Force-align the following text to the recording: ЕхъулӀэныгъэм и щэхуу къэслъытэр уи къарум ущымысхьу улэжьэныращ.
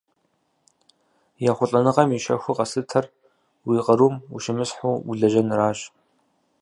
ЕхъулӀэныгъэм 1.49 2.09
и 2.17 2.19
щэхуу 2.23 2.57
къэслъытэр 2.57 3.05
уи 3.67 3.77
къарум 3.85 4.15
ущымысхьу 4.35 5.01
улэжьэныращ. 5.09 5.79